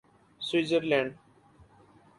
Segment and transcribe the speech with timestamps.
[0.41, 1.11] Switzer land